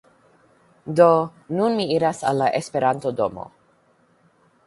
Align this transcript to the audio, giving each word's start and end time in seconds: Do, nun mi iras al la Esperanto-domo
Do, 0.99 1.09
nun 1.59 1.75
mi 1.81 1.85
iras 1.97 2.23
al 2.31 2.41
la 2.43 2.49
Esperanto-domo 2.61 3.47